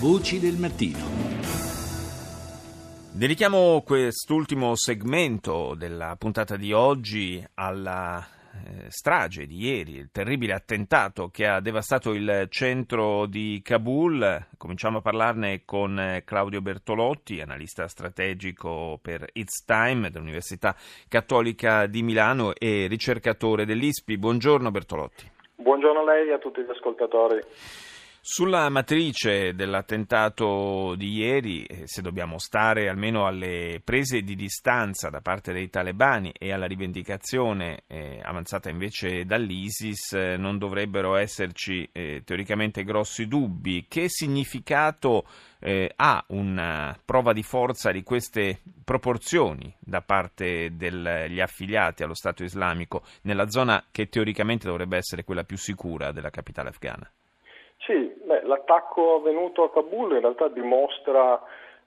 [0.00, 0.98] Voci del mattino.
[3.10, 11.30] Dedichiamo quest'ultimo segmento della puntata di oggi alla eh, strage di ieri, il terribile attentato
[11.30, 14.46] che ha devastato il centro di Kabul.
[14.56, 20.76] Cominciamo a parlarne con eh, Claudio Bertolotti, analista strategico per It's Time dell'Università
[21.08, 24.16] Cattolica di Milano e ricercatore dell'ISPI.
[24.16, 25.28] Buongiorno Bertolotti.
[25.56, 27.40] Buongiorno a lei e a tutti gli ascoltatori.
[28.30, 35.22] Sulla matrice dell'attentato di ieri, eh, se dobbiamo stare almeno alle prese di distanza da
[35.22, 42.84] parte dei talebani e alla rivendicazione eh, avanzata invece dall'ISIS, eh, non dovrebbero esserci teoricamente
[42.84, 43.86] grossi dubbi.
[43.88, 45.26] Che significato
[45.96, 53.02] ha una prova di forza di queste proporzioni da parte degli affiliati allo Stato islamico
[53.22, 57.10] nella zona che teoricamente dovrebbe essere quella più sicura della capitale afghana?
[57.80, 61.40] Sì, beh, l'attacco avvenuto a Kabul in realtà dimostra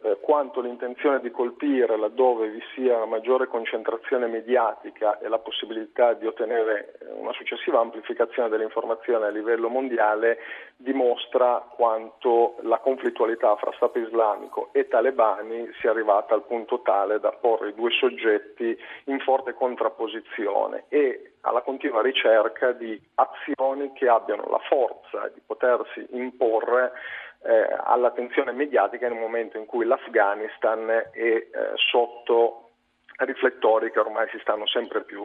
[0.00, 6.12] eh, quanto l'intenzione di colpire laddove vi sia una maggiore concentrazione mediatica e la possibilità
[6.14, 10.38] di ottenere una successiva amplificazione dell'informazione a livello mondiale
[10.76, 17.32] dimostra quanto la conflittualità fra Stato islamico e talebani sia arrivata al punto tale da
[17.32, 24.46] porre i due soggetti in forte contrapposizione e alla continua ricerca di azioni che abbiano
[24.48, 26.92] la forza di potersi imporre
[27.42, 31.48] eh, all'attenzione mediatica in un momento in cui l'Afghanistan è eh,
[31.90, 32.68] sotto
[33.24, 35.24] riflettori che ormai si stanno sempre più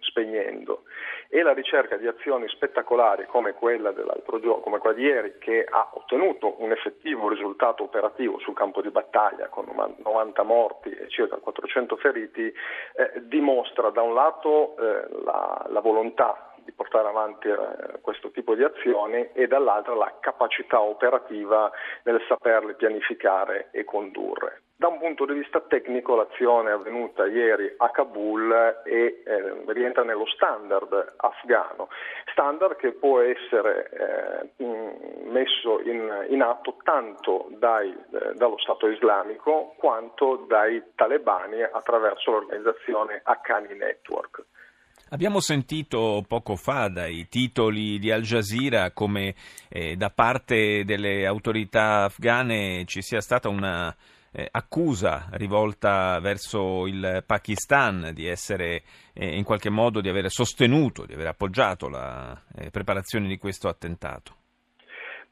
[0.00, 0.84] spegnendo.
[1.28, 5.66] E la ricerca di azioni spettacolari come quella dell'altro giorno, come quella di ieri, che
[5.68, 11.36] ha ottenuto un effettivo risultato operativo sul campo di battaglia con 90 morti e circa
[11.36, 18.00] 400 feriti, eh, dimostra da un lato eh, la, la volontà di portare avanti eh,
[18.00, 21.70] questo tipo di azioni e dall'altra la capacità operativa
[22.04, 24.62] nel saperle pianificare e condurre.
[24.76, 30.26] Da un punto di vista tecnico l'azione avvenuta ieri a Kabul e, eh, rientra nello
[30.26, 31.88] standard afghano,
[32.32, 33.88] standard che può essere
[34.58, 34.64] eh,
[35.26, 43.20] messo in, in, atto tanto dai, eh, dallo Stato islamico quanto dai talebani attraverso l'organizzazione
[43.22, 44.44] Haqqani Network.
[45.14, 49.36] Abbiamo sentito poco fa dai titoli di Al Jazeera come
[49.68, 53.94] eh, da parte delle autorità afghane ci sia stata una
[54.32, 58.82] eh, accusa rivolta verso il Pakistan di essere
[59.12, 63.68] eh, in qualche modo di aver sostenuto, di aver appoggiato la eh, preparazione di questo
[63.68, 64.43] attentato.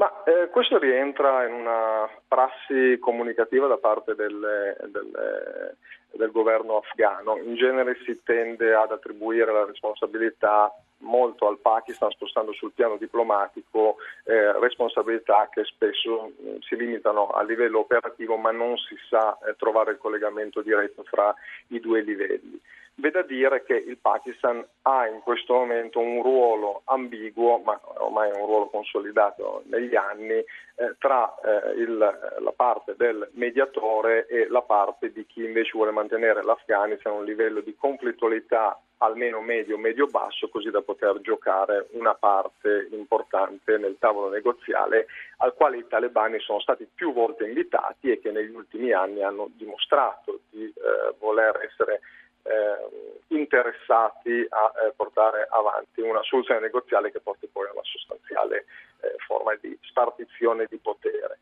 [0.00, 5.76] Ma eh, questo rientra in una prassi comunicativa da parte delle, delle,
[6.12, 7.36] del governo afghano.
[7.36, 13.96] In genere si tende ad attribuire la responsabilità molto al Pakistan, spostando sul piano diplomatico
[14.24, 19.38] eh, responsabilità che spesso mh, mm, si limitano a livello operativo, ma non si sa
[19.38, 21.34] eh, trovare il collegamento diretto fra
[21.68, 22.60] i due livelli.
[23.00, 28.30] V'è da dire che il Pakistan ha in questo momento un ruolo ambiguo, ma ormai
[28.30, 34.48] è un ruolo consolidato negli anni, eh, tra eh, il, la parte del mediatore e
[34.50, 40.48] la parte di chi invece vuole mantenere l'Afghanistan a un livello di conflittualità almeno medio-medio-basso,
[40.48, 45.06] così da poter giocare una parte importante nel tavolo negoziale
[45.38, 49.50] al quale i talebani sono stati più volte invitati e che negli ultimi anni hanno
[49.54, 52.00] dimostrato di eh, voler essere
[52.42, 58.66] eh, interessati a eh, portare avanti una soluzione negoziale che porti poi a una sostanziale
[59.00, 61.38] eh, forma di spartizione di potere.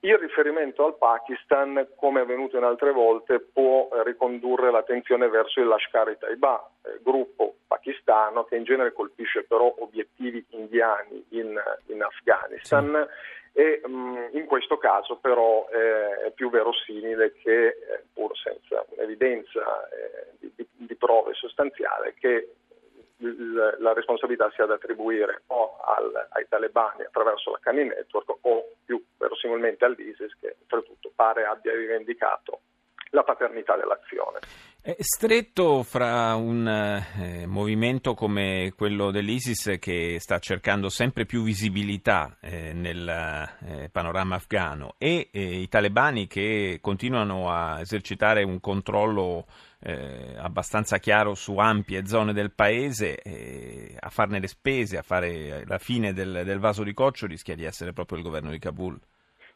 [0.00, 5.66] Il riferimento al Pakistan, come è avvenuto in altre volte, può ricondurre l'attenzione verso il
[5.66, 6.70] Lashkar-e-Taiba,
[7.02, 13.06] gruppo pakistano che in genere colpisce però obiettivi indiani in, in Afghanistan.
[13.08, 18.30] Sì e mh, mm, in questo caso però eh, è più verosimile che, eh, pur
[18.36, 22.52] senza un'evidenza eh, di, di, di, prove sostanziale, che
[23.16, 28.76] il, la responsabilità sia da attribuire o al, ai talebani attraverso la Cani Network o
[28.84, 32.60] più verosimilmente all'ISIS che oltretutto pare abbia rivendicato
[33.10, 34.40] la paternità dell'azione.
[34.80, 42.38] È stretto fra un eh, movimento come quello dell'ISIS che sta cercando sempre più visibilità
[42.40, 49.46] eh, nel eh, panorama afghano e eh, i talebani che continuano a esercitare un controllo
[49.80, 55.64] eh, abbastanza chiaro su ampie zone del paese, eh, a farne le spese, a fare
[55.66, 58.98] la fine del, del vaso di coccio rischia di essere proprio il governo di Kabul.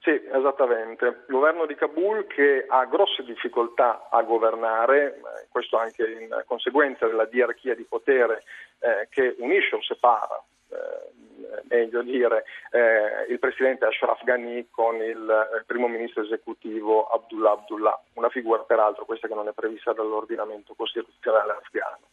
[0.02, 1.06] Sì, esattamente.
[1.06, 7.25] Il governo di Kabul che ha grosse difficoltà a governare, questo anche in conseguenza della
[7.25, 8.43] diarchia di potere
[8.81, 15.50] eh, che unisce o separa eh, meglio dire, eh, il presidente Ashraf Ghani con il
[15.54, 20.75] eh, primo ministro esecutivo Abdullah Abdullah, una figura peraltro questa che non è prevista dall'ordinamento
[20.75, 22.08] costituzionale afghano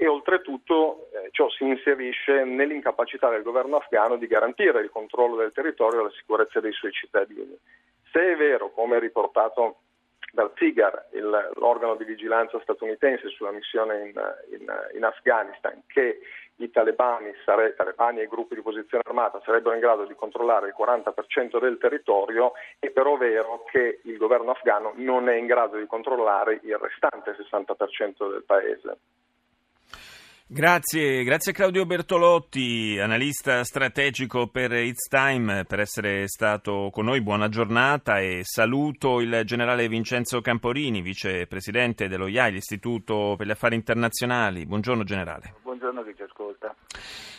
[0.00, 5.50] e oltretutto eh, ciò si inserisce nell'incapacità del governo afghano di garantire il controllo del
[5.50, 7.58] territorio e la sicurezza dei suoi cittadini.
[8.12, 9.80] Se è vero, come riportato
[10.30, 16.20] dal FIGAR, il, l'organo di vigilanza statunitense sulla missione in, in, in Afghanistan, che
[16.58, 20.68] i talebani, sare, talebani, e i gruppi di posizione armata sarebbero in grado di controllare
[20.68, 25.76] il 40% del territorio, è però vero che il governo afghano non è in grado
[25.76, 28.98] di controllare il restante 60% del paese.
[30.50, 37.20] Grazie, grazie Claudio Bertolotti, analista strategico per It's Time, per essere stato con noi.
[37.20, 43.74] Buona giornata e saluto il generale Vincenzo Camporini, vicepresidente dello IAI, l'Istituto per gli Affari
[43.74, 44.64] Internazionali.
[44.64, 45.52] Buongiorno generale.
[45.62, 46.74] Buongiorno chi ci ascolta.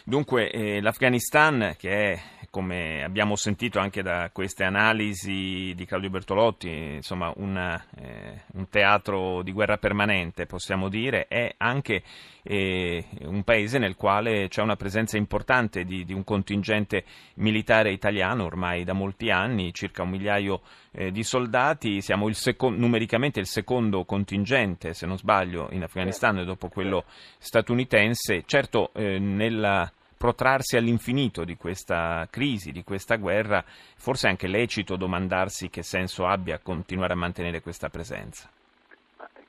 [0.04, 6.70] Dunque, eh, l'Afghanistan, che è come abbiamo sentito anche da queste analisi di Claudio Bertolotti,
[6.96, 12.04] insomma un, eh, un teatro di guerra permanente, possiamo dire, è anche
[12.44, 17.04] eh, un paese nel quale c'è una presenza importante di, di un contingente
[17.36, 20.62] militare italiano ormai da molti anni, circa un migliaio
[20.92, 26.44] eh, di soldati, siamo il seco- numericamente il secondo contingente, se non sbaglio, in Afghanistan
[26.44, 27.06] dopo quello
[27.38, 28.44] statunitense.
[28.46, 34.98] Certo, eh, nella protrarsi all'infinito di questa crisi, di questa guerra, forse è anche lecito
[34.98, 38.50] domandarsi che senso abbia continuare a mantenere questa presenza.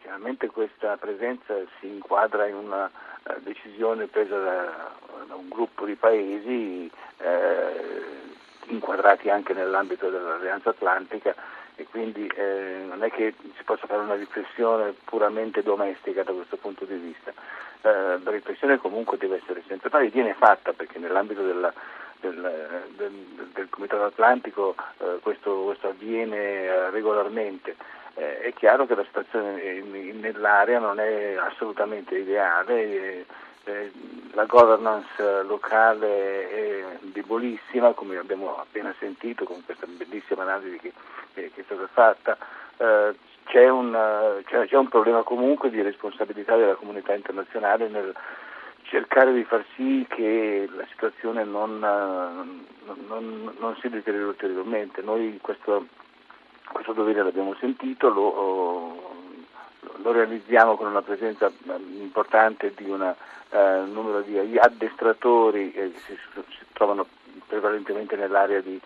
[0.01, 4.93] Chiaramente questa presenza si inquadra in una uh, decisione presa da,
[5.27, 8.11] da, un gruppo di paesi eh,
[8.67, 11.35] inquadrati anche nell'ambito dell'Alleanza Atlantica
[11.81, 16.59] e quindi eh, non è che si possa fare una riflessione puramente domestica da questo
[16.59, 17.33] punto di vista.
[17.81, 21.73] Eh, la riflessione comunque deve essere sempre fatta e viene fatta perché nell'ambito della,
[22.21, 23.13] del, del,
[23.55, 27.77] del, Comitato Atlantico eh, questo, questo, avviene eh, regolarmente.
[28.15, 33.27] Eh, è chiaro che la situazione in, nell'area non è assolutamente ideale, eh,
[34.33, 40.93] la governance locale è debolissima, come abbiamo appena sentito con questa bellissima analisi che,
[41.33, 42.39] che è stata fatta.
[42.77, 43.15] Eh,
[43.45, 43.97] c'è un,
[44.45, 48.15] c'è, c'è un, problema comunque di responsabilità della comunità internazionale nel
[48.83, 55.03] cercare di far sì che la situazione non, non, non si deteriori ulteriormente.
[55.03, 55.87] Noi questo,
[56.73, 59.10] questo, dovere l'abbiamo sentito, lo,
[60.03, 61.51] lo, realizziamo con una presenza
[61.99, 67.07] importante di un eh, numero di addestratori che si, si trovano
[67.47, 68.81] prevalentemente nell'area di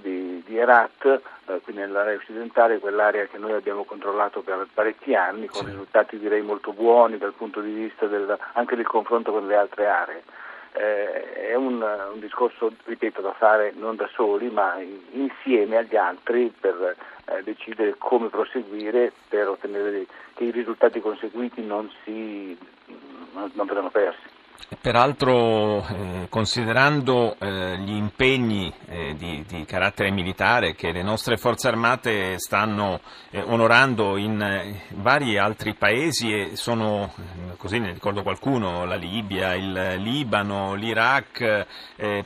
[0.00, 5.46] di, di Herat, eh, quindi nell'area occidentale, quell'area che noi abbiamo controllato per parecchi anni,
[5.46, 5.70] con sì.
[5.70, 9.86] risultati direi molto buoni dal punto di vista del, anche del confronto con le altre
[9.86, 10.22] aree.
[10.78, 14.78] Eh, è un, un, discorso, ripeto, da fare non da soli, ma
[15.10, 16.94] insieme agli altri per
[17.24, 22.56] eh, decidere come proseguire per ottenere che i risultati conseguiti non, si,
[23.32, 24.37] non, non vengano persi.
[24.80, 31.68] Peraltro, eh, considerando eh, gli impegni eh, di, di, carattere militare che le nostre forze
[31.68, 33.00] armate stanno
[33.30, 38.96] eh, onorando in eh, vari altri paesi, e sono, eh, così ne ricordo qualcuno, la
[38.96, 41.66] Libia, il Libano, l'Iraq,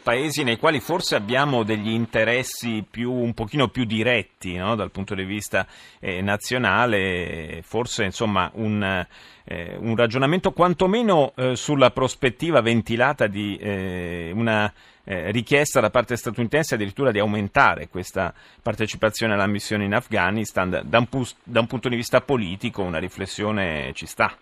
[0.02, 4.74] paesi nei quali forse abbiamo degli interessi più, un pochino più diretti no?
[4.74, 5.66] dal punto di vista
[6.00, 9.06] nazionale, forse insomma un
[9.44, 14.72] eh, un ragionamento quantomeno eh, sulla prospettiva ventilata di eh, una
[15.04, 18.32] eh, richiesta da parte statunitense addirittura di aumentare questa
[18.62, 20.82] partecipazione alla missione in Afghanistan.
[20.84, 24.36] Da un, pu- da un punto di vista politico una riflessione ci sta.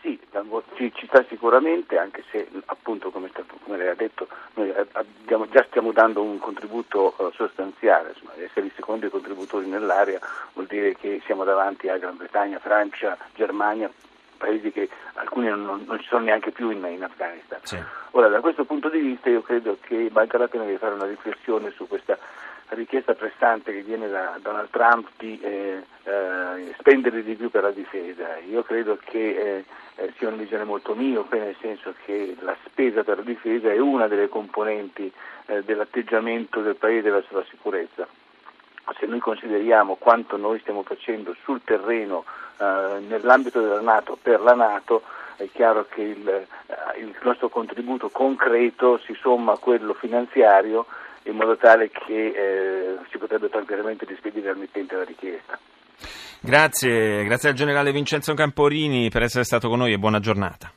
[0.00, 0.18] Sì,
[0.76, 4.86] ci, ci, sta sicuramente, anche se appunto come, stato, come lei ha detto noi eh,
[4.92, 10.18] abbiamo, già stiamo dando un contributo uh, sostanziale, insomma, essere i secondi contributori nell'area
[10.54, 13.90] vuol dire che siamo davanti a Gran Bretagna, Francia, Germania,
[14.42, 17.60] paesi che alcuni non, non ci sono neanche più in, in Afghanistan.
[17.62, 17.78] Sì.
[18.10, 21.06] Ora, da questo punto di vista io credo che valga la pena di fare una
[21.06, 22.18] riflessione su questa
[22.70, 27.70] richiesta prestante che viene da Donald Trump di eh, eh, spendere di più per la
[27.70, 28.38] difesa.
[28.38, 29.64] Io credo che
[29.96, 33.78] eh, sia una visione molto miope, nel senso che la spesa per la difesa è
[33.78, 35.12] una delle componenti
[35.46, 38.06] eh, dell'atteggiamento del Paese verso la sicurezza.
[38.98, 42.41] Se noi consideriamo quanto noi stiamo facendo sul terreno eh,
[43.08, 45.02] nell'ambito della Nato per la Nato
[45.36, 50.86] è chiaro che il, eh, il, nostro contributo concreto si somma a quello finanziario
[51.24, 55.58] in modo tale che eh, si potrebbe tranquillamente rispedire al mittente la richiesta.
[56.40, 60.72] Grazie, grazie al generale Vincenzo Camporini per essere stato con noi e buona giornata.